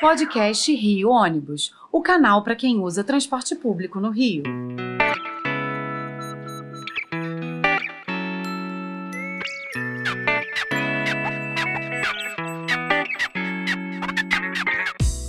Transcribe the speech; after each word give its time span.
Podcast 0.00 0.74
Rio 0.74 1.08
Ônibus, 1.08 1.72
o 1.90 2.02
canal 2.02 2.42
para 2.42 2.56
quem 2.56 2.80
usa 2.80 3.04
transporte 3.04 3.54
público 3.54 4.00
no 4.00 4.10
Rio. 4.10 4.42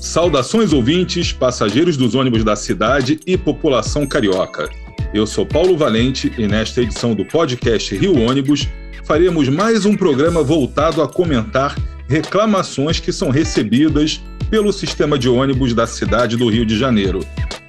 Saudações 0.02 0.74
ouvintes, 0.74 1.32
passageiros 1.32 1.96
dos 1.96 2.16
ônibus 2.16 2.44
da 2.44 2.56
cidade 2.56 3.20
e 3.26 3.38
população 3.38 4.08
carioca. 4.08 4.68
Eu 5.14 5.28
sou 5.28 5.46
Paulo 5.46 5.78
Valente 5.78 6.34
e 6.38 6.48
nesta 6.48 6.82
edição 6.82 7.14
do 7.14 7.24
podcast 7.24 7.96
Rio 7.96 8.20
Ônibus 8.20 8.68
faremos 9.04 9.48
mais 9.48 9.86
um 9.86 9.96
programa 9.96 10.42
voltado 10.42 11.04
a 11.04 11.08
comentar 11.08 11.76
reclamações 12.08 13.00
que 13.00 13.12
são 13.12 13.30
recebidas 13.30 14.22
pelo 14.50 14.72
sistema 14.72 15.18
de 15.18 15.28
ônibus 15.28 15.74
da 15.74 15.88
cidade 15.88 16.38
do 16.38 16.50
Rio 16.50 16.66
de 16.66 16.78
Janeiro, 16.78 17.26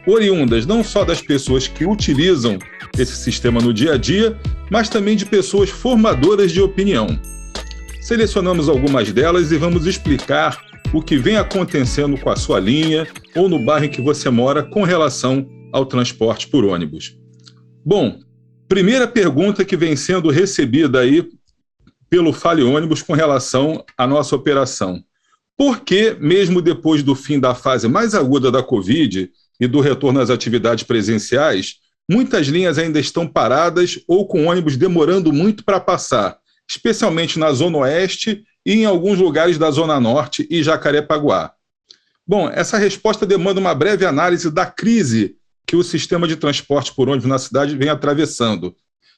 oriundas 0.07 0.67
não 0.67 0.85
só 0.85 1.05
das 1.05 1.21
pessoas 1.21 1.67
que 1.67 1.85
utilizam 1.85 2.59
esse 2.99 3.17
sistema 3.17 3.61
no 3.61 3.73
dia 3.73 3.95
a 3.95 3.97
dia, 3.97 4.39
mas 4.71 4.89
também 4.89 5.17
de 5.17 5.27
pessoas 5.27 5.71
formadoras 5.71 6.53
de 6.53 6.61
opinião. 6.61 7.19
Selecionamos 8.01 8.69
algumas 8.69 9.11
delas 9.11 9.51
e 9.51 9.57
vamos 9.57 9.87
explicar 9.87 10.65
o 10.93 11.03
que 11.03 11.17
vem 11.17 11.37
acontecendo 11.37 12.17
com 12.19 12.31
a 12.31 12.37
sua 12.37 12.61
linha 12.61 13.07
ou 13.35 13.49
no 13.49 13.59
bairro 13.59 13.87
em 13.87 13.91
que 13.91 14.01
você 14.01 14.31
mora 14.31 14.63
com 14.63 14.85
relação 14.85 15.47
ao 15.73 15.85
transporte 15.85 16.47
por 16.47 16.65
ônibus. 16.65 17.19
Bom, 17.85 18.21
primeira 18.69 19.07
pergunta 19.09 19.65
que 19.65 19.77
vem 19.77 19.97
sendo 19.97 20.31
recebida 20.31 21.01
aí 21.01 21.29
pelo 22.09 22.33
Fale 22.33 22.63
Ônibus 22.63 23.03
com 23.03 23.13
relação 23.13 23.85
à 23.97 24.07
nossa 24.07 24.35
operação. 24.35 25.03
Por 25.57 25.81
que, 25.81 26.17
mesmo 26.21 26.61
depois 26.61 27.03
do 27.03 27.15
fim 27.15 27.41
da 27.41 27.55
fase 27.55 27.89
mais 27.89 28.15
aguda 28.15 28.51
da 28.51 28.63
Covid 28.63 29.31
e 29.59 29.67
do 29.67 29.81
retorno 29.81 30.21
às 30.21 30.31
atividades 30.31 30.85
presenciais, 30.85 31.77
muitas 32.09 32.47
linhas 32.47 32.79
ainda 32.79 33.01
estão 33.01 33.27
paradas 33.27 33.99
ou 34.07 34.27
com 34.27 34.47
ônibus 34.47 34.77
demorando 34.77 35.33
muito 35.33 35.65
para 35.65 35.81
passar, 35.81 36.39
especialmente 36.69 37.39
na 37.39 37.53
Zona 37.53 37.79
Oeste 37.79 38.45
e 38.65 38.75
em 38.75 38.85
alguns 38.85 39.19
lugares 39.19 39.57
da 39.57 39.71
Zona 39.71 39.99
Norte 39.99 40.47
e 40.51 40.63
Jacarepaguá? 40.63 41.53
Bom, 42.27 42.51
essa 42.51 42.77
resposta 42.77 43.25
demanda 43.25 43.61
uma 43.61 43.75
breve 43.75 44.05
análise 44.05 44.51
da 44.51 44.67
crise 44.67 45.37
que 45.67 45.77
o 45.77 45.83
sistema 45.83 46.29
de 46.29 46.37
transporte 46.37 46.93
por 46.95 47.09
ônibus 47.09 47.29
na 47.29 47.39
cidade 47.39 47.77
vem 47.77 47.89
atravessando. 47.89 48.75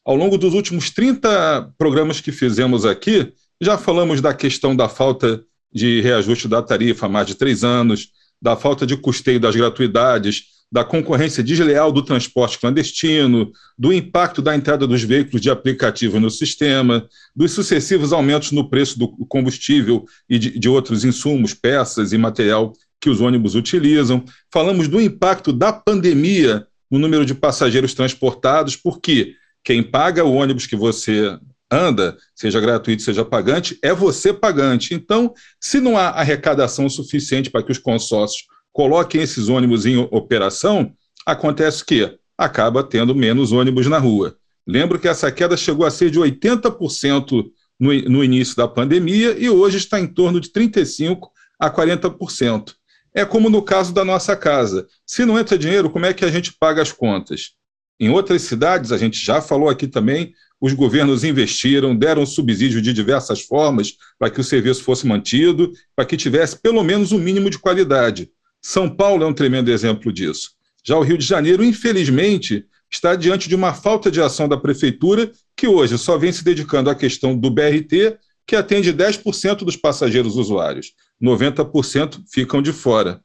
Ao 0.09 0.17
longo 0.17 0.39
dos 0.39 0.55
últimos 0.55 0.89
30 0.89 1.75
programas 1.77 2.19
que 2.19 2.33
fizemos 2.33 2.87
aqui, 2.87 3.31
já 3.61 3.77
falamos 3.77 4.23
da 4.23 4.33
questão 4.33 4.75
da 4.75 4.89
falta 4.89 5.45
de 5.71 6.01
reajuste 6.01 6.49
da 6.49 6.63
tarifa 6.63 7.05
há 7.05 7.09
mais 7.11 7.27
de 7.27 7.35
três 7.35 7.63
anos, 7.63 8.09
da 8.41 8.57
falta 8.57 8.87
de 8.87 8.97
custeio 8.97 9.39
das 9.39 9.55
gratuidades, 9.55 10.45
da 10.73 10.83
concorrência 10.83 11.45
desleal 11.45 11.93
do 11.93 12.01
transporte 12.01 12.59
clandestino, 12.59 13.53
do 13.79 13.93
impacto 13.93 14.41
da 14.41 14.57
entrada 14.57 14.87
dos 14.87 15.03
veículos 15.03 15.43
de 15.43 15.51
aplicativo 15.51 16.19
no 16.19 16.31
sistema, 16.31 17.07
dos 17.37 17.53
sucessivos 17.53 18.11
aumentos 18.11 18.51
no 18.51 18.67
preço 18.67 18.99
do 18.99 19.09
combustível 19.27 20.07
e 20.27 20.39
de, 20.39 20.59
de 20.59 20.71
outros 20.71 21.05
insumos, 21.05 21.53
peças 21.53 22.15
e 22.15 22.17
material 22.17 22.73
que 22.99 23.11
os 23.11 23.21
ônibus 23.21 23.55
utilizam. 23.55 24.25
Falamos 24.51 24.89
do 24.89 25.03
impacto 25.03 25.53
da 25.53 25.71
pandemia 25.71 26.67
no 26.91 26.99
número 26.99 27.27
de 27.27 27.35
passageiros 27.35 27.93
transportados, 27.93 28.75
porque 28.75 29.35
quem 29.69 29.83
paga 29.83 30.25
o 30.25 30.33
ônibus 30.33 30.67
que 30.67 30.75
você 30.75 31.39
anda, 31.71 32.17
seja 32.35 32.59
gratuito, 32.59 33.03
seja 33.03 33.23
pagante, 33.23 33.79
é 33.83 33.93
você 33.93 34.33
pagante. 34.33 34.95
Então, 34.95 35.35
se 35.61 35.79
não 35.79 35.95
há 35.95 36.09
arrecadação 36.09 36.89
suficiente 36.89 37.51
para 37.51 37.63
que 37.63 37.71
os 37.71 37.77
consórcios 37.77 38.45
coloquem 38.73 39.21
esses 39.21 39.51
ônibus 39.51 39.85
em 39.85 39.99
operação, 39.99 40.95
acontece 41.27 41.85
que 41.85 42.17
acaba 42.39 42.83
tendo 42.83 43.15
menos 43.15 43.53
ônibus 43.53 43.87
na 43.89 43.99
rua. 43.99 44.39
Lembro 44.67 44.99
que 44.99 45.07
essa 45.07 45.31
queda 45.31 45.55
chegou 45.55 45.85
a 45.85 45.91
ser 45.91 46.11
de 46.11 46.19
80% 46.19 47.51
no, 47.79 47.93
no 48.09 48.25
início 48.25 48.57
da 48.57 48.67
pandemia 48.67 49.37
e 49.39 49.51
hoje 49.51 49.77
está 49.77 50.01
em 50.01 50.07
torno 50.07 50.41
de 50.41 50.49
35% 50.49 51.29
a 51.61 51.71
40%. 51.71 52.73
É 53.15 53.23
como 53.23 53.51
no 53.51 53.61
caso 53.61 53.93
da 53.93 54.03
nossa 54.03 54.35
casa. 54.35 54.87
Se 55.05 55.27
não 55.27 55.39
entra 55.39 55.59
dinheiro, 55.59 55.91
como 55.91 56.07
é 56.07 56.15
que 56.15 56.25
a 56.25 56.31
gente 56.31 56.55
paga 56.59 56.81
as 56.81 56.91
contas? 56.91 57.58
Em 58.01 58.09
outras 58.11 58.43
cidades, 58.43 58.93
a 58.93 58.99
gente 58.99 59.19
já 59.19 59.41
falou 59.41 59.69
aqui 59.69 59.87
também, 59.87 60.33
os 60.61 60.73
governos 60.73 61.25
investiram, 61.25 61.97
deram 61.97 62.27
subsídio 62.27 62.83
de 62.83 62.93
diversas 62.93 63.41
formas 63.41 63.97
para 64.19 64.31
que 64.31 64.41
o 64.41 64.45
serviço 64.45 64.83
fosse 64.83 65.07
mantido, 65.07 65.73
para 65.95 66.05
que 66.05 66.17
tivesse 66.17 66.61
pelo 66.61 66.83
menos 66.83 67.13
um 67.13 67.19
mínimo 67.19 67.51
de 67.51 67.59
qualidade. 67.59 68.31
São 68.61 68.89
Paulo 68.89 69.25
é 69.25 69.27
um 69.27 69.33
tremendo 69.33 69.71
exemplo 69.71 70.13
disso. 70.13 70.53
Já 70.85 70.97
o 70.97 71.03
Rio 71.03 71.19
de 71.19 71.25
Janeiro, 71.25 71.63
infelizmente, 71.63 72.65
está 72.91 73.15
diante 73.15 73.49
de 73.49 73.55
uma 73.55 73.75
falta 73.75 74.11
de 74.11 74.21
ação 74.21 74.49
da 74.49 74.57
prefeitura, 74.57 75.31
que 75.57 75.69
hoje 75.69 75.99
só 75.99 76.17
vem 76.17 76.33
se 76.33 76.43
dedicando 76.43 76.91
à 76.91 76.95
questão 76.95 77.37
do 77.37 77.51
BRT, 77.51 78.17
que 78.47 78.57
atende 78.57 78.93
10% 78.93 79.59
dos 79.59 79.77
passageiros 79.77 80.37
usuários. 80.37 80.93
90% 81.23 82.23
ficam 82.33 82.63
de 82.63 82.73
fora. 82.73 83.21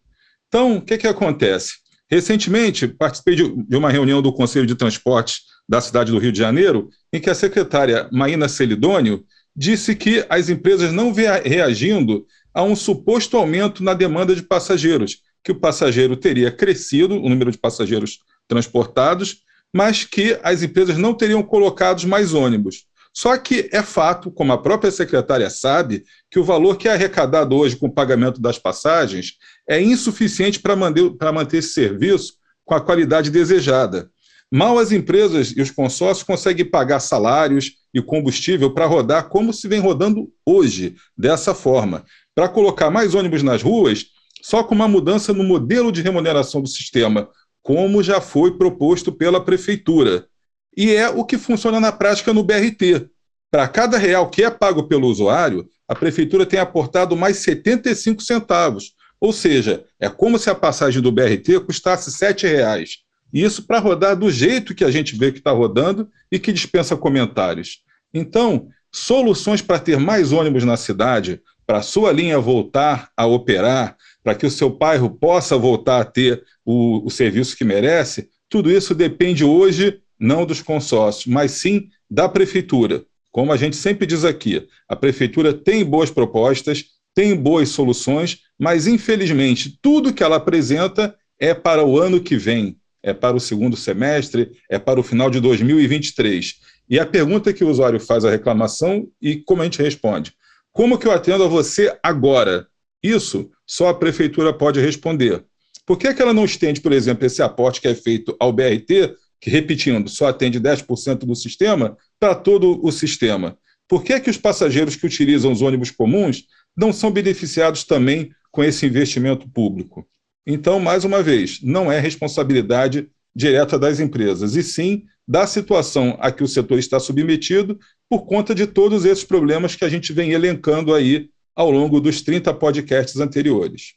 Então, 0.47 0.78
o 0.78 0.81
que, 0.81 0.97
que 0.97 1.07
acontece? 1.07 1.82
Recentemente, 2.13 2.88
participei 2.88 3.35
de 3.35 3.75
uma 3.75 3.90
reunião 3.90 4.22
do 4.22 4.31
Conselho 4.31 4.68
de 4.68 4.75
Transportes 4.75 5.41
da 5.68 5.81
cidade 5.81 6.12
do 6.12 6.19
Rio 6.19 6.31
de 6.31 6.38
Janeiro, 6.38 6.90
em 7.12 7.19
que 7.19 7.28
a 7.28 7.34
secretária 7.34 8.07
Maína 8.12 8.47
Celidônio 8.47 9.25
disse 9.56 9.96
que 9.96 10.24
as 10.29 10.47
empresas 10.47 10.94
não 10.94 11.12
vêm 11.12 11.25
reagindo 11.44 12.24
a 12.53 12.62
um 12.62 12.75
suposto 12.75 13.35
aumento 13.35 13.84
na 13.84 13.96
demanda 13.96 14.35
de 14.35 14.44
passageiros, 14.44 15.22
que 15.44 15.51
o 15.51 15.59
passageiro 15.59 16.16
teria 16.16 16.51
crescido, 16.51 17.16
o 17.16 17.28
número 17.28 17.50
de 17.50 17.57
passageiros 17.57 18.19
transportados, 18.47 19.38
mas 19.74 20.06
que 20.06 20.38
as 20.44 20.62
empresas 20.62 21.00
não 21.00 21.16
teriam 21.16 21.41
colocado 21.41 22.07
mais 22.07 22.31
ônibus. 22.35 22.85
Só 23.12 23.38
que 23.38 23.69
é 23.72 23.84
fato, 23.84 24.31
como 24.31 24.51
a 24.53 24.57
própria 24.62 24.91
secretária 24.91 25.47
sabe, 25.50 26.03
que 26.31 26.40
o 26.40 26.44
valor 26.44 26.78
que 26.78 26.88
é 26.88 26.94
arrecadado 26.94 27.56
hoje 27.56 27.75
com 27.75 27.85
o 27.85 27.94
pagamento 27.94 28.41
das 28.41 28.57
passagens 28.57 29.34
é 29.68 29.81
insuficiente 29.81 30.59
para 30.59 30.75
manter, 30.75 31.12
manter 31.34 31.57
esse 31.57 31.69
serviço 31.69 32.34
com 32.66 32.75
a 32.75 32.81
qualidade 32.81 33.29
desejada. 33.29 34.09
Mal 34.51 34.78
as 34.78 34.91
empresas 34.91 35.51
e 35.56 35.62
os 35.62 35.72
consórcios 35.72 36.24
conseguem 36.24 36.66
pagar 36.66 37.00
salários 37.00 37.72
e 37.94 38.01
combustível 38.01 38.72
para 38.72 38.85
rodar 38.85 39.29
como 39.29 39.51
se 39.51 39.68
vem 39.68 39.79
rodando 39.79 40.31
hoje, 40.46 40.96
dessa 41.18 41.56
forma. 41.56 42.06
Para 42.35 42.47
colocar 42.47 42.91
mais 42.91 43.16
ônibus 43.16 43.41
nas 43.41 43.63
ruas, 43.63 44.06
só 44.41 44.63
com 44.63 44.75
uma 44.75 44.88
mudança 44.88 45.34
no 45.34 45.44
modelo 45.44 45.91
de 45.91 46.01
remuneração 46.01 46.62
do 46.62 46.68
sistema, 46.68 47.30
como 47.63 48.03
já 48.03 48.19
foi 48.19 48.57
proposto 48.57 49.12
pela 49.12 49.44
prefeitura. 49.44 50.28
E 50.75 50.91
é 50.91 51.09
o 51.09 51.24
que 51.24 51.38
funciona 51.38 51.80
na 51.80 51.91
prática 51.91 52.34
no 52.34 52.44
BRT. 52.44 53.07
Para 53.50 53.68
cada 53.68 53.97
real 53.97 54.30
que 54.30 54.44
é 54.44 54.51
pago 54.51 54.84
pelo 54.84 55.07
usuário, 55.07 55.68
a 55.88 55.95
prefeitura 55.95 56.45
tem 56.45 56.59
aportado 56.59 57.16
mais 57.16 57.38
75 57.38 58.22
centavos. 58.22 58.94
Ou 59.23 59.31
seja, 59.31 59.85
é 60.01 60.09
como 60.09 60.38
se 60.38 60.50
a 60.50 60.56
passagem 60.56 61.01
do 61.01 61.09
BRT 61.09 61.61
custasse 61.66 62.09
R$ 62.09 62.34
7,00. 62.34 62.97
Isso 63.31 63.66
para 63.66 63.79
rodar 63.79 64.17
do 64.17 64.29
jeito 64.29 64.75
que 64.75 64.84
a 64.84 64.91
gente 64.91 65.16
vê 65.16 65.31
que 65.31 65.38
está 65.38 65.51
rodando 65.51 66.09
e 66.29 66.38
que 66.38 66.51
dispensa 66.51 66.97
comentários. 66.97 67.83
Então, 68.13 68.67
soluções 68.91 69.62
para 69.62 69.79
ter 69.79 69.97
mais 69.97 70.33
ônibus 70.33 70.66
na 70.66 70.75
cidade, 70.75 71.41
para 71.66 71.78
a 71.78 71.81
sua 71.81 72.12
linha 72.12 72.38
voltar 72.38 73.12
a 73.16 73.25
operar, 73.25 73.95
para 74.22 74.35
que 74.35 74.45
o 74.45 74.51
seu 74.51 74.69
bairro 74.69 75.09
possa 75.09 75.57
voltar 75.57 76.01
a 76.01 76.06
ter 76.06 76.44
o, 76.66 77.07
o 77.07 77.09
serviço 77.09 77.56
que 77.56 77.63
merece, 77.63 78.28
tudo 78.50 78.69
isso 78.69 78.94
depende 78.94 79.45
hoje 79.45 80.01
não 80.19 80.45
dos 80.45 80.62
consórcios, 80.62 81.28
mas 81.28 81.51
sim 81.51 81.88
da 82.12 82.28
prefeitura. 82.28 83.06
Como 83.31 83.53
a 83.53 83.57
gente 83.57 83.78
sempre 83.78 84.06
diz 84.06 84.25
aqui, 84.25 84.67
a 84.85 84.97
prefeitura 84.97 85.53
tem 85.53 85.85
boas 85.85 86.12
propostas, 86.12 86.88
tem 87.16 87.35
boas 87.35 87.69
soluções, 87.69 88.40
mas 88.57 88.88
infelizmente 88.88 89.77
tudo 89.81 90.13
que 90.13 90.24
ela 90.24 90.38
apresenta 90.38 91.15
é 91.39 91.54
para 91.54 91.83
o 91.83 92.00
ano 92.00 92.21
que 92.21 92.38
vem, 92.38 92.77
é 93.01 93.13
para 93.13 93.36
o 93.36 93.39
segundo 93.39 93.75
semestre, 93.75 94.51
é 94.69 94.80
para 94.80 95.00
o 95.00 95.04
final 95.04 95.30
de 95.30 95.39
2023. 95.39 96.56
E 96.89 97.00
a 97.00 97.06
pergunta 97.06 97.54
que 97.54 97.63
o 97.63 97.69
usuário 97.69 98.00
faz 98.00 98.24
a 98.25 98.31
reclamação 98.31 99.07
e 99.21 99.38
como 99.38 99.62
a 99.62 99.65
gente 99.65 99.81
responde? 99.81 100.33
Como 100.71 100.98
que 100.98 101.07
eu 101.07 101.12
atendo 101.12 101.44
a 101.44 101.48
você 101.48 101.95
agora? 102.01 102.68
Isso 103.01 103.51
só 103.66 103.89
a 103.89 103.94
prefeitura 103.94 104.54
pode 104.54 104.80
responder. 104.80 105.44
Por 105.86 105.98
que, 105.98 106.07
é 106.07 106.13
que 106.13 106.21
ela 106.21 106.33
não 106.33 106.45
estende, 106.45 106.80
por 106.80 106.94
exemplo, 106.94 107.25
esse 107.25 107.42
aporte 107.42 107.81
que 107.81 107.88
é 107.88 107.95
feito 107.95 108.36
ao 108.39 108.54
BRT, 108.54 109.16
que, 109.39 109.50
repetindo, 109.50 110.09
só 110.09 110.27
atende 110.27 110.59
10% 110.59 111.25
do 111.25 111.36
sistema, 111.36 111.98
para 112.19 112.33
todo 112.33 112.80
o 112.83 112.92
sistema? 112.92 113.57
Por 113.88 114.04
que, 114.04 114.13
é 114.13 114.19
que 114.19 114.30
os 114.30 114.38
passageiros 114.38 114.95
que 114.95 115.06
utilizam 115.06 115.51
os 115.51 115.62
ônibus 115.62 115.92
comuns 115.92 116.45
não 116.75 116.91
são 116.93 117.11
beneficiados 117.11 117.83
também 117.83 118.31
com 118.51 118.63
esse 118.63 118.85
investimento 118.85 119.47
público? 119.49 120.07
Então, 120.45 120.79
mais 120.79 121.05
uma 121.05 121.23
vez, 121.23 121.59
não 121.61 121.91
é 121.91 121.99
responsabilidade 121.99 123.07
direta 123.35 123.79
das 123.79 123.99
empresas, 123.99 124.55
e 124.55 124.63
sim 124.63 125.05
da 125.27 125.47
situação 125.47 126.17
a 126.19 126.31
que 126.31 126.43
o 126.43 126.47
setor 126.47 126.77
está 126.77 126.99
submetido 126.99 127.79
por 128.09 128.25
conta 128.25 128.53
de 128.53 128.67
todos 128.67 129.05
esses 129.05 129.23
problemas 129.23 129.75
que 129.75 129.85
a 129.85 129.89
gente 129.89 130.11
vem 130.11 130.31
elencando 130.31 130.93
aí 130.93 131.29
ao 131.55 131.71
longo 131.71 131.99
dos 131.99 132.21
30 132.21 132.53
podcasts 132.53 133.19
anteriores. 133.19 133.93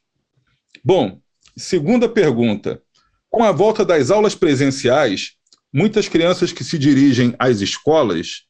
Bom, 0.85 1.21
segunda 1.57 2.09
pergunta. 2.09 2.81
Com 3.29 3.43
a 3.43 3.51
volta 3.53 3.85
das 3.85 4.11
aulas 4.11 4.35
presenciais, 4.35 5.33
muitas 5.73 6.09
crianças 6.09 6.53
que 6.53 6.63
se 6.63 6.79
dirigem 6.79 7.35
às 7.39 7.61
escolas 7.61 8.45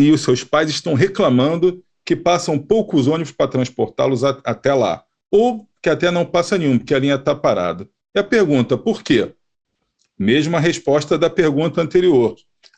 e 0.00 0.10
os 0.10 0.22
seus 0.22 0.42
pais 0.42 0.70
estão 0.70 0.94
reclamando 0.94 1.84
que 2.08 2.16
passam 2.16 2.58
poucos 2.58 3.06
ônibus 3.06 3.32
para 3.32 3.50
transportá-los 3.50 4.24
até 4.24 4.72
lá, 4.72 5.04
ou 5.30 5.68
que 5.82 5.90
até 5.90 6.10
não 6.10 6.24
passa 6.24 6.56
nenhum, 6.56 6.78
porque 6.78 6.94
a 6.94 6.98
linha 6.98 7.16
está 7.16 7.34
parada. 7.34 7.86
E 8.14 8.18
a 8.18 8.24
pergunta, 8.24 8.78
por 8.78 9.02
quê? 9.02 9.34
Mesma 10.18 10.58
resposta 10.58 11.18
da 11.18 11.28
pergunta 11.28 11.82
anterior. 11.82 12.34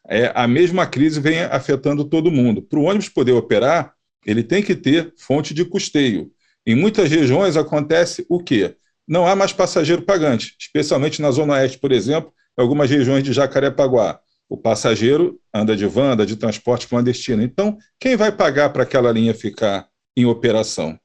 É, 0.08 0.32
a 0.34 0.48
mesma 0.48 0.84
crise 0.84 1.20
vem 1.20 1.42
afetando 1.42 2.04
todo 2.04 2.32
mundo. 2.32 2.60
Para 2.60 2.80
o 2.80 2.82
ônibus 2.82 3.08
poder 3.08 3.30
operar, 3.30 3.94
ele 4.26 4.42
tem 4.42 4.64
que 4.64 4.74
ter 4.74 5.14
fonte 5.16 5.54
de 5.54 5.64
custeio. 5.64 6.32
Em 6.66 6.74
muitas 6.74 7.08
regiões 7.08 7.56
acontece 7.56 8.26
o 8.28 8.42
quê? 8.42 8.74
Não 9.06 9.28
há 9.28 9.36
mais 9.36 9.52
passageiro 9.52 10.02
pagante, 10.02 10.56
especialmente 10.58 11.22
na 11.22 11.30
Zona 11.30 11.52
Oeste, 11.52 11.78
por 11.78 11.92
exemplo, 11.92 12.32
em 12.58 12.62
algumas 12.62 12.90
regiões 12.90 13.22
de 13.22 13.32
Jacarepaguá. 13.32 14.18
O 14.50 14.56
passageiro 14.56 15.40
anda 15.54 15.76
de 15.76 15.86
van, 15.86 16.14
anda 16.14 16.26
de 16.26 16.34
transporte 16.34 16.88
clandestino. 16.88 17.40
Então, 17.40 17.78
quem 18.00 18.16
vai 18.16 18.32
pagar 18.32 18.70
para 18.70 18.82
aquela 18.82 19.12
linha 19.12 19.32
ficar 19.32 19.86
em 20.16 20.26
operação? 20.26 20.98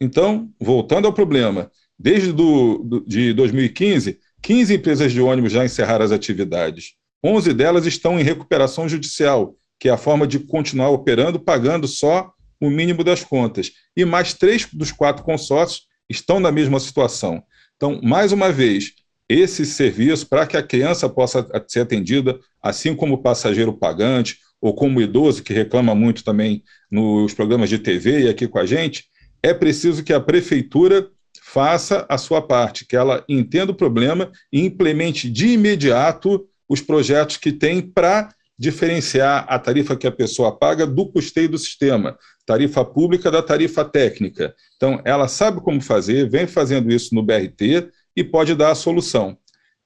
Então, 0.00 0.48
voltando 0.60 1.06
ao 1.06 1.12
problema, 1.12 1.68
desde 1.98 2.32
do, 2.32 2.78
do, 2.78 3.04
de 3.04 3.32
2015, 3.32 4.20
15 4.40 4.74
empresas 4.74 5.12
de 5.12 5.20
ônibus 5.20 5.50
já 5.50 5.64
encerraram 5.64 6.04
as 6.04 6.12
atividades. 6.12 6.94
11 7.24 7.52
delas 7.52 7.86
estão 7.86 8.20
em 8.20 8.22
recuperação 8.22 8.88
judicial, 8.88 9.56
que 9.80 9.88
é 9.88 9.92
a 9.92 9.96
forma 9.96 10.24
de 10.24 10.38
continuar 10.38 10.90
operando, 10.90 11.40
pagando 11.40 11.88
só 11.88 12.32
o 12.60 12.70
mínimo 12.70 13.02
das 13.02 13.24
contas. 13.24 13.72
E 13.96 14.04
mais 14.04 14.32
três 14.32 14.68
dos 14.72 14.92
quatro 14.92 15.24
consórcios 15.24 15.86
estão 16.08 16.38
na 16.38 16.52
mesma 16.52 16.78
situação. 16.78 17.42
Então, 17.74 18.00
mais 18.00 18.30
uma 18.30 18.52
vez, 18.52 18.92
esse 19.32 19.64
serviço, 19.64 20.28
para 20.28 20.46
que 20.46 20.56
a 20.56 20.62
criança 20.62 21.08
possa 21.08 21.46
ser 21.66 21.80
atendida, 21.80 22.38
assim 22.62 22.94
como 22.94 23.14
o 23.14 23.22
passageiro 23.22 23.72
pagante, 23.72 24.38
ou 24.60 24.74
como 24.74 24.98
o 24.98 25.02
idoso, 25.02 25.42
que 25.42 25.52
reclama 25.52 25.94
muito 25.94 26.22
também 26.22 26.62
nos 26.90 27.34
programas 27.34 27.68
de 27.68 27.78
TV 27.78 28.22
e 28.22 28.28
aqui 28.28 28.46
com 28.46 28.58
a 28.58 28.66
gente, 28.66 29.04
é 29.42 29.52
preciso 29.52 30.04
que 30.04 30.12
a 30.12 30.20
prefeitura 30.20 31.08
faça 31.42 32.06
a 32.08 32.16
sua 32.16 32.40
parte, 32.40 32.86
que 32.86 32.94
ela 32.94 33.24
entenda 33.28 33.72
o 33.72 33.76
problema 33.76 34.30
e 34.52 34.64
implemente 34.64 35.28
de 35.28 35.48
imediato 35.48 36.46
os 36.68 36.80
projetos 36.80 37.36
que 37.36 37.52
tem 37.52 37.82
para 37.82 38.32
diferenciar 38.58 39.44
a 39.48 39.58
tarifa 39.58 39.96
que 39.96 40.06
a 40.06 40.12
pessoa 40.12 40.56
paga 40.56 40.86
do 40.86 41.10
custeio 41.10 41.48
do 41.48 41.58
sistema, 41.58 42.16
tarifa 42.46 42.84
pública 42.84 43.30
da 43.30 43.42
tarifa 43.42 43.84
técnica. 43.84 44.54
Então, 44.76 45.02
ela 45.04 45.26
sabe 45.26 45.60
como 45.60 45.80
fazer, 45.80 46.30
vem 46.30 46.46
fazendo 46.46 46.92
isso 46.92 47.14
no 47.14 47.22
BRT 47.22 47.90
e 48.16 48.22
pode 48.22 48.54
dar 48.54 48.70
a 48.70 48.74
solução. 48.74 49.36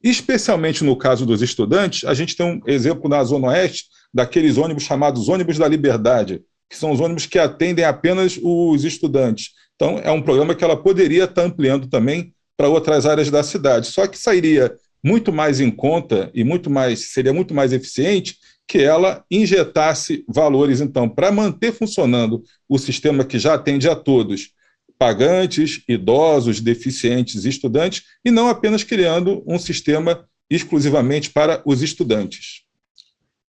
Especialmente 0.02 0.84
no 0.84 0.96
caso 0.96 1.24
dos 1.24 1.42
estudantes, 1.42 2.04
a 2.04 2.14
gente 2.14 2.36
tem 2.36 2.46
um 2.46 2.60
exemplo 2.66 3.08
na 3.08 3.22
Zona 3.24 3.48
Oeste 3.48 3.86
daqueles 4.12 4.56
ônibus 4.56 4.84
chamados 4.84 5.28
ônibus 5.28 5.58
da 5.58 5.66
liberdade, 5.66 6.42
que 6.68 6.76
são 6.76 6.90
os 6.90 7.00
ônibus 7.00 7.26
que 7.26 7.38
atendem 7.38 7.84
apenas 7.84 8.38
os 8.42 8.84
estudantes. 8.84 9.50
Então, 9.74 9.98
é 10.02 10.10
um 10.10 10.22
programa 10.22 10.54
que 10.54 10.64
ela 10.64 10.76
poderia 10.76 11.24
estar 11.24 11.42
ampliando 11.42 11.86
também 11.86 12.32
para 12.56 12.68
outras 12.68 13.04
áreas 13.06 13.30
da 13.30 13.42
cidade. 13.42 13.88
Só 13.88 14.06
que 14.06 14.18
sairia 14.18 14.74
muito 15.04 15.32
mais 15.32 15.60
em 15.60 15.70
conta 15.70 16.30
e 16.34 16.42
muito 16.42 16.70
mais 16.70 17.12
seria 17.12 17.32
muito 17.32 17.54
mais 17.54 17.72
eficiente 17.72 18.36
que 18.66 18.78
ela 18.78 19.24
injetasse 19.30 20.24
valores, 20.28 20.80
então, 20.80 21.08
para 21.08 21.30
manter 21.30 21.72
funcionando 21.72 22.42
o 22.68 22.78
sistema 22.78 23.24
que 23.24 23.38
já 23.38 23.54
atende 23.54 23.88
a 23.88 23.94
todos, 23.94 24.50
pagantes, 24.98 25.82
idosos, 25.88 26.60
deficientes, 26.60 27.44
estudantes, 27.44 28.02
e 28.24 28.30
não 28.30 28.48
apenas 28.48 28.82
criando 28.82 29.42
um 29.46 29.58
sistema 29.58 30.26
exclusivamente 30.48 31.30
para 31.30 31.62
os 31.64 31.82
estudantes. 31.82 32.62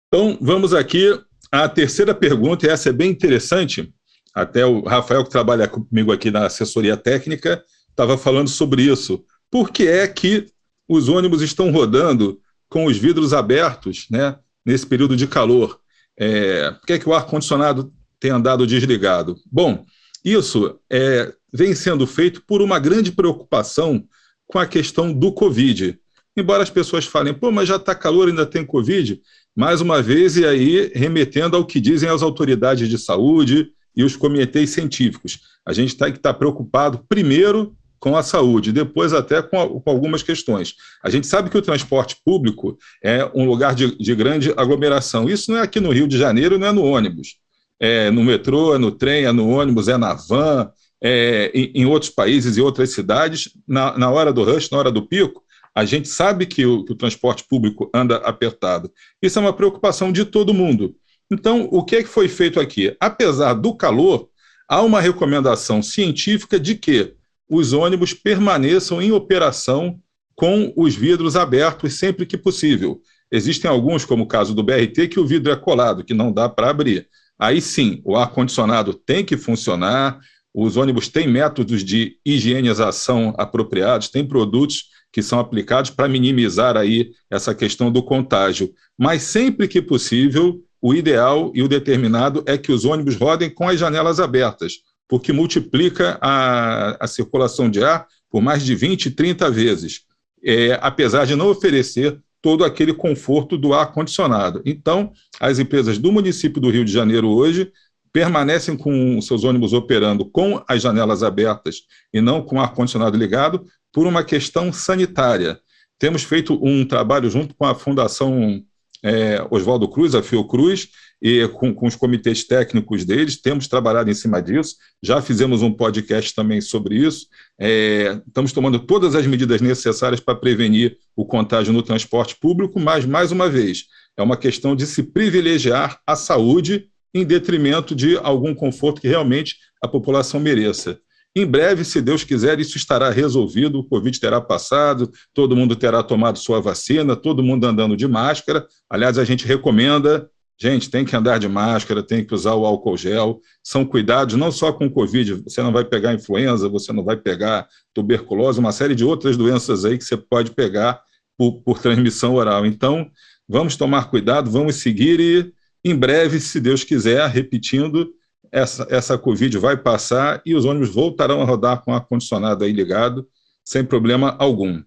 Então, 0.08 0.38
vamos 0.40 0.72
aqui 0.72 1.18
à 1.52 1.68
terceira 1.68 2.14
pergunta, 2.14 2.66
e 2.66 2.70
essa 2.70 2.88
é 2.88 2.92
bem 2.92 3.10
interessante. 3.10 3.92
Até 4.34 4.64
o 4.64 4.82
Rafael, 4.82 5.24
que 5.24 5.30
trabalha 5.30 5.68
comigo 5.68 6.12
aqui 6.12 6.30
na 6.30 6.46
assessoria 6.46 6.96
técnica, 6.96 7.62
estava 7.90 8.16
falando 8.16 8.48
sobre 8.48 8.82
isso. 8.82 9.24
Por 9.50 9.70
que 9.70 9.86
é 9.86 10.06
que 10.06 10.46
os 10.88 11.08
ônibus 11.08 11.42
estão 11.42 11.70
rodando 11.70 12.40
com 12.68 12.86
os 12.86 12.96
vidros 12.96 13.32
abertos, 13.32 14.06
né? 14.10 14.36
nesse 14.64 14.86
período 14.86 15.16
de 15.16 15.26
calor? 15.26 15.80
É, 16.16 16.70
por 16.72 16.86
que, 16.86 16.92
é 16.94 16.98
que 16.98 17.08
o 17.08 17.14
ar-condicionado 17.14 17.92
tem 18.20 18.30
andado 18.30 18.66
desligado? 18.66 19.36
Bom, 19.50 19.84
isso 20.24 20.78
é, 20.90 21.32
vem 21.52 21.74
sendo 21.74 22.06
feito 22.06 22.42
por 22.46 22.60
uma 22.60 22.78
grande 22.78 23.12
preocupação 23.12 24.04
com 24.46 24.58
a 24.58 24.66
questão 24.66 25.12
do 25.12 25.32
Covid. 25.32 25.98
Embora 26.36 26.62
as 26.62 26.70
pessoas 26.70 27.04
falem, 27.04 27.34
pô, 27.34 27.50
mas 27.50 27.68
já 27.68 27.76
está 27.76 27.94
calor, 27.94 28.28
ainda 28.28 28.46
tem 28.46 28.64
Covid, 28.64 29.20
mais 29.56 29.80
uma 29.80 30.00
vez, 30.00 30.36
e 30.36 30.46
aí 30.46 30.90
remetendo 30.94 31.56
ao 31.56 31.66
que 31.66 31.80
dizem 31.80 32.08
as 32.08 32.22
autoridades 32.22 32.88
de 32.88 32.96
saúde 32.96 33.70
e 33.96 34.04
os 34.04 34.14
comitês 34.14 34.70
científicos. 34.70 35.40
A 35.66 35.72
gente 35.72 35.96
tem 35.96 36.12
que 36.12 36.18
estar 36.18 36.32
tá 36.32 36.38
preocupado, 36.38 37.04
primeiro, 37.08 37.76
com 37.98 38.16
a 38.16 38.22
saúde, 38.22 38.72
depois 38.72 39.12
até 39.12 39.42
com, 39.42 39.60
a, 39.60 39.68
com, 39.68 39.90
algumas 39.90 40.22
questões. 40.22 40.74
A 41.02 41.10
gente 41.10 41.26
sabe 41.26 41.50
que 41.50 41.58
o 41.58 41.62
transporte 41.62 42.16
público 42.24 42.78
é 43.02 43.28
um 43.34 43.44
lugar 43.44 43.74
de, 43.74 43.96
de, 43.98 44.14
grande 44.14 44.52
aglomeração. 44.56 45.28
Isso 45.28 45.50
não 45.50 45.58
é 45.58 45.62
aqui 45.62 45.80
no 45.80 45.90
Rio 45.90 46.06
de 46.06 46.16
Janeiro, 46.16 46.58
não 46.58 46.68
é 46.68 46.72
no 46.72 46.84
ônibus. 46.84 47.36
É 47.80 48.10
no 48.10 48.24
metrô, 48.24 48.74
é 48.74 48.78
no 48.78 48.90
trem, 48.90 49.24
é 49.24 49.32
no 49.32 49.48
ônibus, 49.48 49.88
é 49.88 49.96
na 49.96 50.14
van, 50.14 50.70
é, 51.00 51.50
em, 51.54 51.82
em, 51.82 51.86
outros 51.86 52.10
países 52.10 52.56
e 52.56 52.60
outras 52.60 52.90
cidades, 52.90 53.50
na, 53.66 53.96
na, 53.96 54.10
hora 54.10 54.32
do 54.32 54.42
rush, 54.42 54.70
na 54.70 54.78
hora 54.78 54.90
do 54.90 55.06
pico, 55.06 55.42
a 55.74 55.84
gente 55.84 56.08
sabe 56.08 56.44
que 56.44 56.66
o, 56.66 56.84
que 56.84 56.92
o 56.92 56.96
transporte 56.96 57.44
público 57.48 57.88
anda 57.94 58.16
apertado. 58.16 58.90
Isso 59.22 59.38
é 59.38 59.42
uma 59.42 59.52
preocupação 59.52 60.10
de 60.10 60.24
todo 60.24 60.52
mundo. 60.52 60.96
Então, 61.30 61.68
o 61.70 61.84
que 61.84 61.96
é 61.96 62.02
que 62.02 62.08
foi 62.08 62.28
feito 62.28 62.58
aqui? 62.58 62.96
Apesar 62.98 63.54
do 63.54 63.74
calor, 63.76 64.28
há 64.68 64.82
uma 64.82 65.00
recomendação 65.00 65.82
científica 65.82 66.58
de 66.58 66.74
que 66.74 67.14
os 67.48 67.72
ônibus 67.72 68.12
permaneçam 68.12 69.00
em 69.00 69.12
operação 69.12 69.98
com 70.34 70.72
os 70.76 70.94
vidros 70.94 71.36
abertos 71.36 71.94
sempre 71.94 72.26
que 72.26 72.36
possível. 72.36 73.00
Existem 73.30 73.70
alguns, 73.70 74.04
como 74.04 74.24
o 74.24 74.28
caso 74.28 74.54
do 74.54 74.62
BRT, 74.62 75.08
que 75.08 75.20
o 75.20 75.26
vidro 75.26 75.52
é 75.52 75.56
colado, 75.56 76.04
que 76.04 76.14
não 76.14 76.32
dá 76.32 76.48
para 76.48 76.70
abrir. 76.70 77.06
Aí 77.38 77.60
sim, 77.60 78.00
o 78.04 78.16
ar-condicionado 78.16 78.92
tem 78.92 79.24
que 79.24 79.36
funcionar, 79.36 80.18
os 80.52 80.76
ônibus 80.76 81.08
têm 81.08 81.28
métodos 81.28 81.84
de 81.84 82.16
higienização 82.24 83.34
apropriados, 83.38 84.08
têm 84.08 84.26
produtos 84.26 84.86
que 85.12 85.22
são 85.22 85.38
aplicados 85.38 85.90
para 85.90 86.08
minimizar 86.08 86.76
aí 86.76 87.10
essa 87.30 87.54
questão 87.54 87.90
do 87.90 88.02
contágio. 88.02 88.72
Mas 88.98 89.22
sempre 89.22 89.68
que 89.68 89.80
possível, 89.80 90.60
o 90.80 90.94
ideal 90.94 91.52
e 91.54 91.62
o 91.62 91.68
determinado 91.68 92.42
é 92.46 92.58
que 92.58 92.72
os 92.72 92.84
ônibus 92.84 93.16
rodem 93.16 93.50
com 93.50 93.68
as 93.68 93.78
janelas 93.78 94.20
abertas, 94.20 94.74
porque 95.08 95.32
multiplica 95.32 96.18
a, 96.20 97.04
a 97.04 97.06
circulação 97.06 97.70
de 97.70 97.82
ar 97.82 98.06
por 98.30 98.42
mais 98.42 98.64
de 98.64 98.74
20, 98.74 99.12
30 99.12 99.50
vezes, 99.50 100.02
é, 100.44 100.78
apesar 100.82 101.24
de 101.24 101.34
não 101.34 101.48
oferecer 101.48 102.18
todo 102.48 102.64
aquele 102.64 102.94
conforto 102.94 103.58
do 103.58 103.74
ar-condicionado. 103.74 104.62
Então, 104.64 105.12
as 105.38 105.58
empresas 105.58 105.98
do 105.98 106.10
município 106.10 106.62
do 106.62 106.70
Rio 106.70 106.82
de 106.82 106.90
Janeiro 106.90 107.28
hoje 107.28 107.70
permanecem 108.10 108.74
com 108.74 109.20
seus 109.20 109.44
ônibus 109.44 109.74
operando 109.74 110.24
com 110.24 110.64
as 110.66 110.80
janelas 110.80 111.22
abertas 111.22 111.82
e 112.10 112.22
não 112.22 112.40
com 112.40 112.58
ar-condicionado 112.58 113.18
ligado 113.18 113.66
por 113.92 114.06
uma 114.06 114.24
questão 114.24 114.72
sanitária. 114.72 115.60
Temos 115.98 116.22
feito 116.22 116.58
um 116.64 116.86
trabalho 116.86 117.28
junto 117.28 117.54
com 117.54 117.66
a 117.66 117.74
Fundação 117.74 118.62
é, 119.02 119.44
Oswaldo 119.50 119.88
Cruz, 119.88 120.14
a 120.14 120.22
Fiocruz, 120.22 120.88
e 121.20 121.48
com, 121.48 121.74
com, 121.74 121.86
os 121.86 121.96
comitês 121.96 122.44
técnicos 122.44 123.04
deles, 123.04 123.40
temos 123.40 123.66
trabalhado 123.66 124.10
em 124.10 124.14
cima 124.14 124.40
disso, 124.40 124.76
já 125.02 125.20
fizemos 125.20 125.62
um 125.62 125.72
podcast 125.72 126.34
também 126.34 126.60
sobre 126.60 126.96
isso, 126.96 127.26
é, 127.58 128.20
estamos 128.26 128.52
tomando 128.52 128.78
todas 128.78 129.14
as 129.14 129.26
medidas 129.26 129.60
necessárias 129.60 130.20
para 130.20 130.36
prevenir 130.36 130.96
o 131.16 131.24
contágio 131.24 131.72
no 131.72 131.82
transporte 131.82 132.36
público, 132.36 132.78
mas, 132.78 133.04
mais 133.04 133.32
uma 133.32 133.48
vez, 133.48 133.86
é 134.16 134.22
uma 134.22 134.36
questão 134.36 134.76
de 134.76 134.86
se 134.86 135.02
privilegiar 135.02 136.00
a 136.06 136.14
saúde 136.14 136.88
em 137.14 137.24
detrimento 137.24 137.94
de 137.94 138.16
algum 138.18 138.54
conforto 138.54 139.00
que 139.00 139.08
realmente 139.08 139.56
a 139.82 139.88
população 139.88 140.38
mereça. 140.38 141.00
Em 141.38 141.46
breve, 141.46 141.84
se 141.84 142.02
Deus 142.02 142.24
quiser, 142.24 142.58
isso 142.58 142.76
estará 142.76 143.10
resolvido, 143.10 143.78
o 143.78 143.84
Covid 143.84 144.18
terá 144.18 144.40
passado, 144.40 145.10
todo 145.32 145.54
mundo 145.54 145.76
terá 145.76 146.02
tomado 146.02 146.38
sua 146.38 146.60
vacina, 146.60 147.14
todo 147.14 147.42
mundo 147.42 147.64
andando 147.64 147.96
de 147.96 148.08
máscara. 148.08 148.66
Aliás, 148.90 149.18
a 149.18 149.24
gente 149.24 149.46
recomenda 149.46 150.28
Gente, 150.60 150.90
tem 150.90 151.04
que 151.04 151.14
andar 151.14 151.38
de 151.38 151.46
máscara, 151.46 152.02
tem 152.02 152.24
que 152.24 152.34
usar 152.34 152.54
o 152.54 152.66
álcool 152.66 152.96
gel. 152.96 153.40
São 153.62 153.84
cuidados 153.84 154.34
não 154.34 154.50
só 154.50 154.72
com 154.72 154.86
o 154.86 154.90
Covid, 154.90 155.34
você 155.34 155.62
não 155.62 155.72
vai 155.72 155.84
pegar 155.84 156.12
influenza, 156.12 156.68
você 156.68 156.92
não 156.92 157.04
vai 157.04 157.16
pegar 157.16 157.68
tuberculose, 157.94 158.58
uma 158.58 158.72
série 158.72 158.96
de 158.96 159.04
outras 159.04 159.36
doenças 159.36 159.84
aí 159.84 159.96
que 159.96 160.02
você 160.02 160.16
pode 160.16 160.50
pegar 160.50 161.00
por, 161.36 161.62
por 161.62 161.78
transmissão 161.78 162.34
oral. 162.34 162.66
Então, 162.66 163.08
vamos 163.48 163.76
tomar 163.76 164.10
cuidado, 164.10 164.50
vamos 164.50 164.74
seguir 164.76 165.20
e, 165.20 165.52
em 165.88 165.94
breve, 165.94 166.40
se 166.40 166.58
Deus 166.58 166.82
quiser, 166.82 167.24
repetindo, 167.28 168.12
essa, 168.52 168.86
essa 168.90 169.18
Covid 169.18 169.56
vai 169.58 169.76
passar 169.76 170.40
e 170.44 170.54
os 170.54 170.64
ônibus 170.64 170.90
voltarão 170.90 171.40
a 171.40 171.44
rodar 171.44 171.82
com 171.82 171.92
ar-condicionado 171.92 172.64
aí 172.64 172.72
ligado, 172.72 173.28
sem 173.64 173.84
problema 173.84 174.36
algum. 174.38 174.82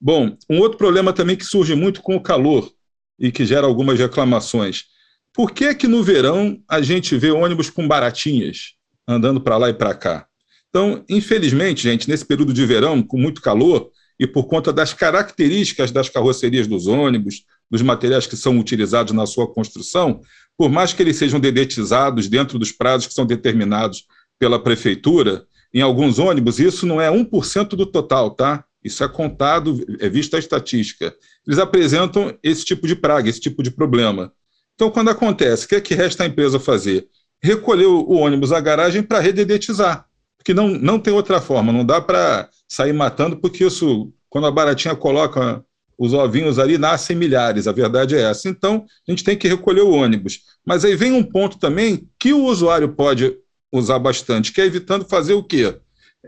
Bom, 0.00 0.36
um 0.48 0.58
outro 0.58 0.78
problema 0.78 1.12
também 1.12 1.36
que 1.36 1.44
surge 1.44 1.74
muito 1.74 2.00
com 2.00 2.16
o 2.16 2.22
calor 2.22 2.70
e 3.18 3.30
que 3.30 3.44
gera 3.44 3.66
algumas 3.66 3.98
reclamações. 3.98 4.84
Por 5.32 5.52
que 5.52 5.74
que 5.74 5.86
no 5.86 6.02
verão 6.02 6.60
a 6.68 6.80
gente 6.80 7.16
vê 7.16 7.30
ônibus 7.30 7.70
com 7.70 7.86
baratinhas 7.86 8.74
andando 9.06 9.40
para 9.40 9.56
lá 9.56 9.68
e 9.68 9.74
para 9.74 9.94
cá? 9.94 10.26
Então, 10.68 11.04
infelizmente, 11.08 11.82
gente, 11.82 12.08
nesse 12.08 12.24
período 12.24 12.52
de 12.52 12.64
verão, 12.64 13.02
com 13.02 13.18
muito 13.18 13.42
calor, 13.42 13.90
e 14.20 14.26
por 14.26 14.44
conta 14.44 14.70
das 14.70 14.92
características 14.92 15.90
das 15.90 16.08
carrocerias 16.10 16.66
dos 16.66 16.86
ônibus, 16.86 17.44
dos 17.70 17.80
materiais 17.80 18.26
que 18.26 18.36
são 18.36 18.58
utilizados 18.58 19.14
na 19.14 19.24
sua 19.24 19.50
construção, 19.50 20.20
por 20.60 20.68
mais 20.68 20.92
que 20.92 21.02
eles 21.02 21.16
sejam 21.16 21.40
dedetizados 21.40 22.28
dentro 22.28 22.58
dos 22.58 22.70
prazos 22.70 23.06
que 23.06 23.14
são 23.14 23.24
determinados 23.24 24.04
pela 24.38 24.62
prefeitura, 24.62 25.46
em 25.72 25.80
alguns 25.80 26.18
ônibus 26.18 26.58
isso 26.58 26.84
não 26.84 27.00
é 27.00 27.10
1% 27.10 27.68
do 27.68 27.86
total, 27.86 28.32
tá? 28.32 28.62
Isso 28.84 29.02
é 29.02 29.08
contado, 29.08 29.82
é 29.98 30.06
visto 30.10 30.36
a 30.36 30.38
estatística. 30.38 31.16
Eles 31.46 31.58
apresentam 31.58 32.36
esse 32.42 32.62
tipo 32.62 32.86
de 32.86 32.94
praga, 32.94 33.30
esse 33.30 33.40
tipo 33.40 33.62
de 33.62 33.70
problema. 33.70 34.34
Então, 34.74 34.90
quando 34.90 35.08
acontece, 35.08 35.64
o 35.64 35.68
que 35.70 35.76
é 35.76 35.80
que 35.80 35.94
resta 35.94 36.24
a 36.24 36.26
empresa 36.26 36.60
fazer? 36.60 37.08
Recolher 37.42 37.86
o 37.86 38.10
ônibus 38.10 38.52
à 38.52 38.60
garagem 38.60 39.02
para 39.02 39.18
rededetizar 39.18 40.10
porque 40.36 40.54
não, 40.54 40.68
não 40.68 40.98
tem 40.98 41.12
outra 41.12 41.38
forma, 41.40 41.70
não 41.70 41.84
dá 41.84 42.00
para 42.00 42.48
sair 42.66 42.94
matando, 42.94 43.36
porque 43.36 43.64
isso, 43.64 44.10
quando 44.28 44.46
a 44.46 44.50
baratinha 44.50 44.96
coloca 44.96 45.62
os 46.00 46.14
ovinhos 46.14 46.58
ali, 46.58 46.78
nascem 46.78 47.14
milhares, 47.14 47.68
a 47.68 47.72
verdade 47.72 48.16
é 48.16 48.22
essa. 48.22 48.48
Então, 48.48 48.86
a 49.06 49.12
gente 49.12 49.22
tem 49.22 49.36
que 49.36 49.46
recolher 49.46 49.82
o 49.82 49.90
ônibus. 49.90 50.40
Mas 50.64 50.82
aí 50.82 50.96
vem 50.96 51.12
um 51.12 51.22
ponto 51.22 51.58
também 51.58 52.08
que 52.18 52.32
o 52.32 52.46
usuário 52.46 52.88
pode 52.94 53.36
usar 53.70 53.98
bastante, 53.98 54.50
que 54.50 54.62
é 54.62 54.64
evitando 54.64 55.04
fazer 55.04 55.34
o 55.34 55.44
quê? 55.44 55.76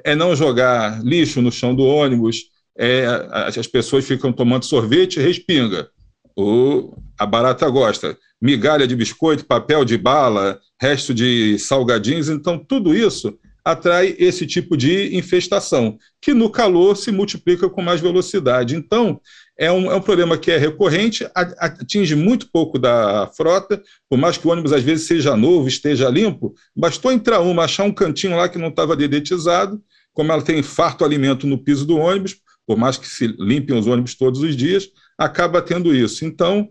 É 0.05 0.15
não 0.15 0.37
jogar 0.37 1.03
lixo 1.03 1.41
no 1.41 1.51
chão 1.51 1.75
do 1.75 1.85
ônibus, 1.85 2.51
é, 2.79 3.07
as 3.33 3.67
pessoas 3.67 4.05
ficam 4.05 4.31
tomando 4.31 4.67
sorvete 4.67 5.17
e 5.17 5.23
respinga. 5.23 5.89
O, 6.37 6.95
a 7.19 7.25
barata 7.25 7.67
gosta. 7.71 8.19
Migalha 8.43 8.87
de 8.87 8.95
biscoito, 8.95 9.47
papel 9.47 9.87
de 9.87 9.97
bala, 9.97 10.61
resto 10.79 11.15
de 11.15 11.59
salgadinhos, 11.59 12.29
então 12.29 12.59
tudo 12.59 12.95
isso 12.95 13.39
atrai 13.65 14.17
esse 14.19 14.47
tipo 14.47 14.77
de 14.77 15.17
infestação, 15.17 15.97
que 16.21 16.35
no 16.35 16.51
calor 16.51 16.97
se 16.97 17.13
multiplica 17.13 17.69
com 17.69 17.81
mais 17.81 18.01
velocidade. 18.01 18.75
Então, 18.75 19.21
é 19.57 19.71
um, 19.71 19.91
é 19.91 19.95
um 19.95 20.01
problema 20.01 20.37
que 20.37 20.51
é 20.51 20.59
recorrente, 20.59 21.27
atinge 21.35 22.17
muito 22.17 22.51
pouco 22.51 22.79
da 22.79 23.31
frota, 23.37 23.81
por 24.09 24.19
mais 24.19 24.37
que 24.37 24.47
o 24.47 24.51
ônibus 24.51 24.73
às 24.73 24.83
vezes 24.83 25.07
seja 25.07 25.37
novo, 25.37 25.69
esteja 25.69 26.09
limpo, 26.09 26.55
bastou 26.75 27.13
entrar 27.13 27.41
uma, 27.41 27.65
achar 27.65 27.85
um 27.85 27.93
cantinho 27.93 28.37
lá 28.37 28.49
que 28.49 28.59
não 28.59 28.69
estava 28.69 28.97
dedetizado, 28.97 29.81
como 30.13 30.33
ela 30.33 30.43
tem 30.43 30.63
farto 30.63 31.05
alimento 31.05 31.47
no 31.47 31.57
piso 31.57 31.87
do 31.87 31.97
ônibus, 31.97 32.37
por 32.67 32.77
mais 32.77 32.97
que 32.97 33.07
se 33.07 33.27
limpem 33.39 33.79
os 33.79 33.87
ônibus 33.87 34.15
todos 34.15 34.41
os 34.41 34.57
dias, 34.57 34.89
acaba 35.17 35.63
tendo 35.63 35.95
isso. 35.95 36.25
Então, 36.25 36.69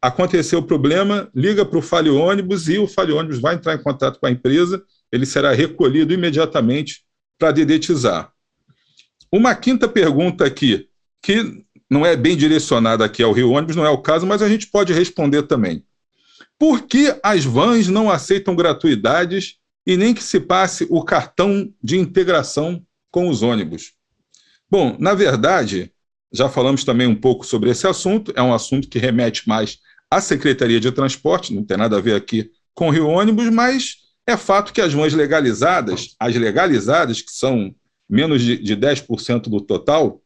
aconteceu 0.00 0.58
o 0.58 0.66
problema, 0.66 1.30
liga 1.34 1.64
para 1.64 1.78
o 1.78 1.82
Fale 1.82 2.10
Ônibus 2.10 2.68
e 2.68 2.78
o 2.78 2.88
Fale 2.88 3.12
Ônibus 3.12 3.38
vai 3.38 3.54
entrar 3.54 3.74
em 3.74 3.82
contato 3.82 4.18
com 4.18 4.26
a 4.26 4.30
empresa 4.30 4.82
ele 5.12 5.26
será 5.26 5.52
recolhido 5.52 6.14
imediatamente 6.14 7.04
para 7.38 7.52
dedetizar. 7.52 8.32
Uma 9.30 9.54
quinta 9.54 9.86
pergunta 9.86 10.44
aqui, 10.44 10.88
que 11.22 11.64
não 11.90 12.06
é 12.06 12.16
bem 12.16 12.36
direcionada 12.36 13.04
aqui 13.04 13.22
ao 13.22 13.32
Rio 13.32 13.50
Ônibus, 13.50 13.76
não 13.76 13.84
é 13.84 13.90
o 13.90 13.98
caso, 13.98 14.26
mas 14.26 14.40
a 14.40 14.48
gente 14.48 14.66
pode 14.68 14.92
responder 14.92 15.42
também. 15.42 15.84
Por 16.58 16.82
que 16.86 17.14
as 17.22 17.44
vans 17.44 17.88
não 17.88 18.10
aceitam 18.10 18.56
gratuidades 18.56 19.56
e 19.86 19.96
nem 19.96 20.14
que 20.14 20.22
se 20.22 20.40
passe 20.40 20.86
o 20.88 21.04
cartão 21.04 21.70
de 21.82 21.98
integração 21.98 22.82
com 23.10 23.28
os 23.28 23.42
ônibus? 23.42 23.92
Bom, 24.70 24.96
na 24.98 25.12
verdade, 25.12 25.92
já 26.32 26.48
falamos 26.48 26.84
também 26.84 27.06
um 27.06 27.14
pouco 27.14 27.44
sobre 27.44 27.70
esse 27.70 27.86
assunto, 27.86 28.32
é 28.34 28.42
um 28.42 28.54
assunto 28.54 28.88
que 28.88 28.98
remete 28.98 29.46
mais 29.46 29.78
à 30.10 30.20
Secretaria 30.20 30.80
de 30.80 30.90
Transporte, 30.90 31.52
não 31.52 31.64
tem 31.64 31.76
nada 31.76 31.98
a 31.98 32.00
ver 32.00 32.14
aqui 32.14 32.50
com 32.74 32.88
o 32.88 32.90
Rio 32.90 33.08
Ônibus, 33.08 33.50
mas 33.50 33.96
é 34.26 34.36
fato 34.36 34.72
que 34.72 34.80
as 34.80 34.94
mães 34.94 35.12
legalizadas, 35.14 36.14
as 36.18 36.34
legalizadas, 36.36 37.20
que 37.20 37.32
são 37.32 37.74
menos 38.08 38.42
de, 38.42 38.56
de 38.56 38.76
10% 38.76 39.42
do 39.42 39.60
total, 39.60 40.20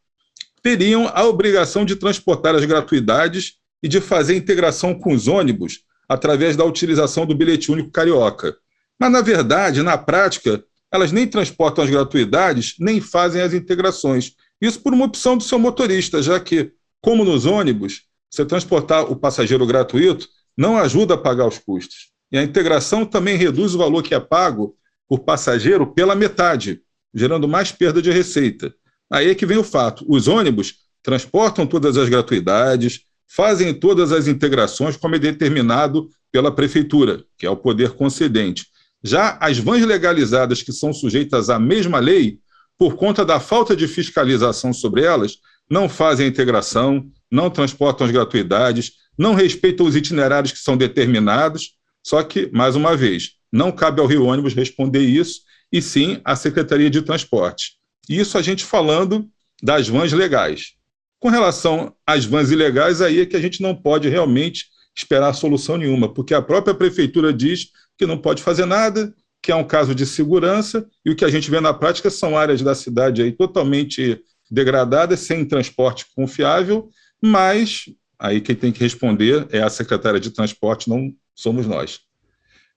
teriam 0.62 1.08
a 1.14 1.24
obrigação 1.24 1.84
de 1.84 1.96
transportar 1.96 2.54
as 2.54 2.64
gratuidades 2.64 3.54
e 3.82 3.88
de 3.88 4.00
fazer 4.00 4.36
integração 4.36 4.94
com 4.94 5.12
os 5.14 5.28
ônibus 5.28 5.80
através 6.08 6.56
da 6.56 6.64
utilização 6.64 7.24
do 7.24 7.34
bilhete 7.34 7.70
único 7.70 7.90
carioca. 7.90 8.56
Mas, 8.98 9.12
na 9.12 9.20
verdade, 9.20 9.82
na 9.82 9.96
prática, 9.96 10.62
elas 10.92 11.12
nem 11.12 11.26
transportam 11.26 11.84
as 11.84 11.90
gratuidades, 11.90 12.74
nem 12.78 13.00
fazem 13.00 13.42
as 13.42 13.52
integrações. 13.52 14.32
Isso 14.60 14.80
por 14.80 14.92
uma 14.92 15.04
opção 15.04 15.36
do 15.36 15.42
seu 15.42 15.58
motorista, 15.58 16.22
já 16.22 16.40
que, 16.40 16.72
como 17.00 17.24
nos 17.24 17.44
ônibus, 17.44 18.02
você 18.30 18.44
transportar 18.44 19.10
o 19.10 19.16
passageiro 19.16 19.66
gratuito 19.66 20.28
não 20.56 20.78
ajuda 20.78 21.14
a 21.14 21.18
pagar 21.18 21.46
os 21.46 21.58
custos. 21.58 22.15
E 22.30 22.38
a 22.38 22.42
integração 22.42 23.04
também 23.04 23.36
reduz 23.36 23.74
o 23.74 23.78
valor 23.78 24.02
que 24.02 24.14
é 24.14 24.20
pago 24.20 24.76
por 25.08 25.20
passageiro 25.20 25.86
pela 25.86 26.14
metade, 26.14 26.80
gerando 27.14 27.46
mais 27.46 27.70
perda 27.70 28.02
de 28.02 28.10
receita. 28.10 28.74
Aí 29.10 29.30
é 29.30 29.34
que 29.34 29.46
vem 29.46 29.58
o 29.58 29.64
fato: 29.64 30.04
os 30.08 30.26
ônibus 30.28 30.74
transportam 31.02 31.66
todas 31.66 31.96
as 31.96 32.08
gratuidades, 32.08 33.00
fazem 33.28 33.72
todas 33.72 34.12
as 34.12 34.26
integrações 34.26 34.96
como 34.96 35.14
é 35.14 35.18
determinado 35.18 36.08
pela 36.32 36.54
prefeitura, 36.54 37.24
que 37.38 37.46
é 37.46 37.50
o 37.50 37.56
poder 37.56 37.92
concedente. 37.92 38.66
Já 39.02 39.38
as 39.40 39.58
vans 39.58 39.86
legalizadas 39.86 40.62
que 40.62 40.72
são 40.72 40.92
sujeitas 40.92 41.48
à 41.48 41.58
mesma 41.58 42.00
lei, 42.00 42.38
por 42.76 42.96
conta 42.96 43.24
da 43.24 43.38
falta 43.38 43.76
de 43.76 43.86
fiscalização 43.86 44.72
sobre 44.72 45.02
elas, 45.02 45.36
não 45.70 45.88
fazem 45.88 46.26
a 46.26 46.28
integração, 46.28 47.06
não 47.30 47.50
transportam 47.50 48.06
as 48.06 48.12
gratuidades, 48.12 48.92
não 49.16 49.34
respeitam 49.34 49.86
os 49.86 49.96
itinerários 49.96 50.52
que 50.52 50.58
são 50.58 50.76
determinados 50.76 51.76
só 52.06 52.22
que, 52.22 52.48
mais 52.52 52.76
uma 52.76 52.96
vez, 52.96 53.32
não 53.50 53.72
cabe 53.72 54.00
ao 54.00 54.06
Rio 54.06 54.26
Ônibus 54.26 54.54
responder 54.54 55.00
isso, 55.00 55.40
e 55.72 55.82
sim 55.82 56.20
à 56.24 56.36
Secretaria 56.36 56.88
de 56.88 57.02
Transporte. 57.02 57.72
Isso 58.08 58.38
a 58.38 58.42
gente 58.42 58.64
falando 58.64 59.28
das 59.60 59.88
vans 59.88 60.12
legais. 60.12 60.74
Com 61.18 61.30
relação 61.30 61.92
às 62.06 62.24
vans 62.24 62.52
ilegais, 62.52 63.02
aí 63.02 63.22
é 63.22 63.26
que 63.26 63.34
a 63.34 63.40
gente 63.40 63.60
não 63.60 63.74
pode 63.74 64.08
realmente 64.08 64.66
esperar 64.96 65.32
solução 65.32 65.76
nenhuma, 65.76 66.14
porque 66.14 66.32
a 66.32 66.40
própria 66.40 66.72
prefeitura 66.72 67.32
diz 67.32 67.72
que 67.98 68.06
não 68.06 68.16
pode 68.16 68.40
fazer 68.40 68.66
nada, 68.66 69.12
que 69.42 69.50
é 69.50 69.56
um 69.56 69.66
caso 69.66 69.92
de 69.92 70.06
segurança, 70.06 70.86
e 71.04 71.10
o 71.10 71.16
que 71.16 71.24
a 71.24 71.28
gente 71.28 71.50
vê 71.50 71.58
na 71.58 71.74
prática 71.74 72.08
são 72.08 72.38
áreas 72.38 72.62
da 72.62 72.76
cidade 72.76 73.20
aí 73.20 73.32
totalmente 73.32 74.22
degradadas, 74.48 75.18
sem 75.18 75.44
transporte 75.44 76.06
confiável, 76.14 76.88
mas 77.20 77.86
aí 78.16 78.40
quem 78.40 78.54
tem 78.54 78.70
que 78.70 78.78
responder 78.78 79.48
é 79.50 79.60
a 79.60 79.68
secretária 79.68 80.20
de 80.20 80.30
transporte, 80.30 80.88
não 80.88 81.12
somos 81.36 81.66
nós. 81.66 82.00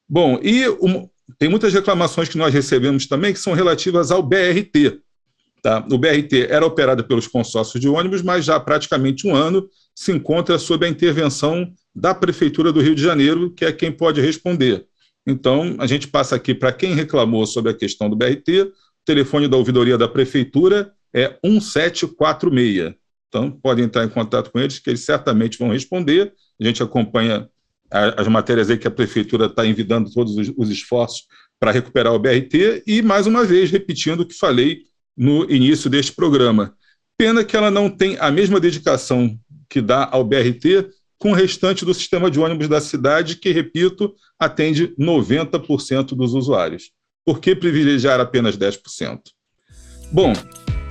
Bom, 0.08 0.40
e 0.44 0.68
um, 0.70 1.08
tem 1.38 1.50
muitas 1.50 1.74
reclamações 1.74 2.30
que 2.30 2.38
nós 2.38 2.54
recebemos 2.54 3.08
também 3.08 3.34
que 3.34 3.40
são 3.40 3.54
relativas 3.54 4.12
ao 4.12 4.22
BRT. 4.22 5.02
Tá? 5.62 5.86
O 5.92 5.98
BRT 5.98 6.48
era 6.50 6.66
operado 6.66 7.04
pelos 7.04 7.28
consórcios 7.28 7.80
de 7.80 7.88
ônibus, 7.88 8.22
mas 8.22 8.46
já 8.46 8.56
há 8.56 8.60
praticamente 8.60 9.28
um 9.28 9.36
ano 9.36 9.68
se 9.94 10.12
encontra 10.12 10.58
sob 10.58 10.86
a 10.86 10.90
intervenção 10.90 11.72
da 11.94 12.16
Prefeitura 12.16 12.72
do 12.72 12.82
Rio 12.82 12.96
de 12.96 13.02
Janeiro, 13.02 13.54
que 13.54 13.66
é 13.66 13.72
quem 13.72 13.92
pode 13.92 14.22
responder. 14.22 14.86
Então, 15.28 15.76
a 15.80 15.86
gente 15.86 16.08
passa 16.08 16.36
aqui 16.36 16.56
para 16.56 16.72
quem 16.72 16.94
reclamou 16.94 17.46
sobre 17.46 17.72
a 17.72 17.76
questão 17.76 18.10
do 18.10 18.16
BRT, 18.16 18.62
o 18.62 18.72
telefone 19.06 19.48
da 19.48 19.58
ouvidoria 19.58 19.98
da 19.98 20.08
Prefeitura 20.08 20.94
é 21.14 21.38
1746. 21.44 22.96
Então, 23.28 23.52
podem 23.52 23.86
entrar 23.86 24.06
em 24.06 24.10
contato 24.10 24.52
com 24.52 24.60
eles, 24.60 24.80
que 24.80 24.90
eles 24.90 25.02
certamente 25.02 25.60
vão 25.60 25.70
responder. 25.70 26.34
A 26.60 26.64
gente 26.64 26.82
acompanha 26.82 27.48
as 27.92 28.28
matérias 28.28 28.70
aí 28.70 28.78
que 28.78 28.88
a 28.88 28.92
prefeitura 28.92 29.48
está 29.48 29.66
envidando 29.66 30.12
todos 30.12 30.38
os, 30.38 30.52
os 30.56 30.70
esforços 30.70 31.26
para 31.60 31.72
recuperar 31.72 32.14
o 32.14 32.20
BRT 32.20 32.84
e, 32.86 33.02
mais 33.02 33.28
uma 33.28 33.44
vez, 33.44 33.70
repetindo 33.72 34.22
o 34.22 34.26
que 34.26 34.34
falei 34.34 34.84
no 35.18 35.50
início 35.52 35.90
deste 35.90 36.14
programa. 36.14 36.74
Pena 37.18 37.44
que 37.44 37.58
ela 37.58 37.70
não 37.70 37.90
tem 37.90 38.18
a 38.20 38.32
mesma 38.32 38.60
dedicação 38.60 39.38
que 39.70 39.82
dá 39.82 40.08
ao 40.10 40.24
BRT 40.24 40.90
com 41.18 41.32
o 41.32 41.36
restante 41.36 41.84
do 41.84 41.94
sistema 41.94 42.32
de 42.32 42.40
ônibus 42.40 42.70
da 42.70 42.80
cidade, 42.80 43.36
que, 43.36 43.52
repito, 43.52 44.16
atende 44.40 44.96
90% 44.98 46.16
dos 46.16 46.34
usuários. 46.34 46.92
Por 47.26 47.40
que 47.40 47.54
privilegiar 47.54 48.22
apenas 48.22 48.58
10%? 48.58 49.20
Bom, 50.12 50.32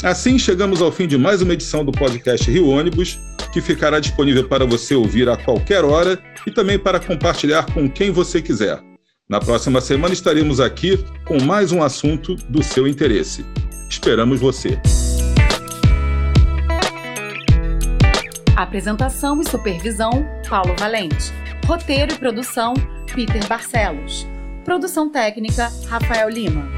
assim 0.03 0.39
chegamos 0.39 0.83
ao 0.83 0.93
fim 0.93 1.07
de 1.09 1.17
mais 1.17 1.41
uma 1.41 1.55
edição 1.55 1.83
do 1.85 1.91
podcast 1.91 2.49
Rio 2.51 2.69
Ônibus 2.69 3.19
que 3.51 3.61
ficará 3.61 4.01
disponível 4.01 4.49
para 4.49 4.65
você 4.65 4.95
ouvir 4.95 5.29
a 5.29 5.37
qualquer 5.37 5.85
hora 5.85 6.19
e 6.47 6.51
também 6.51 6.79
para 6.79 7.01
compartilhar 7.01 7.67
com 7.73 7.89
quem 7.89 8.11
você 8.11 8.41
quiser. 8.43 8.81
Na 9.29 9.41
próxima 9.41 9.81
semana 9.81 10.15
estaremos 10.15 10.59
aqui 10.59 10.99
com 11.27 11.43
mais 11.43 11.71
um 11.71 11.83
assunto 11.83 12.35
do 12.49 12.63
seu 12.63 12.87
interesse. 12.87 13.45
Esperamos 13.91 14.41
você. 14.41 14.81
Apresentação 18.57 19.41
e 19.41 19.49
supervisão: 19.49 20.25
Paulo 20.49 20.75
Valente. 20.79 21.33
Roteiro 21.67 22.13
e 22.13 22.19
produção: 22.19 22.75
Peter 23.15 23.47
Barcelos. 23.47 24.27
Produção 24.65 25.11
técnica: 25.11 25.71
Rafael 25.89 26.29
Lima. 26.29 26.78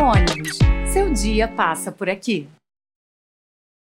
Ônibus. 0.00 0.58
Seu 0.86 1.12
dia 1.12 1.46
passa 1.46 1.92
por 1.92 2.08
aqui. 2.08 2.48